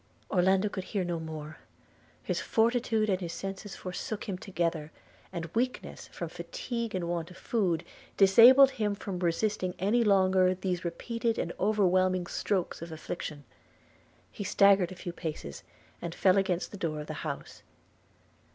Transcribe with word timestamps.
Orlando 0.31 0.67
could 0.67 0.85
hear 0.85 1.03
no 1.03 1.19
more– 1.19 1.59
his 2.23 2.41
fortitude 2.41 3.07
and 3.07 3.21
his 3.21 3.33
senses 3.33 3.75
forsook 3.75 4.27
him 4.27 4.35
together– 4.35 4.91
and 5.31 5.45
weakness, 5.53 6.07
from 6.07 6.27
fatigue 6.27 6.95
and 6.95 7.07
want 7.07 7.29
of 7.29 7.37
food, 7.37 7.85
disabled 8.17 8.71
him 8.71 8.95
from 8.95 9.19
resisting 9.19 9.75
any 9.77 10.03
longer 10.03 10.55
these 10.55 10.83
repeated 10.83 11.37
and 11.37 11.53
overwhelming 11.59 12.25
strokes 12.25 12.81
of 12.81 12.91
affliction– 12.91 13.43
He 14.31 14.43
staggered 14.43 14.91
a 14.91 14.95
few 14.95 15.13
paces, 15.13 15.61
and 16.01 16.15
fell 16.15 16.39
against 16.39 16.71
the 16.71 16.77
door 16.81 16.99
of 17.01 17.05
the 17.05 17.13
house. 17.21 17.61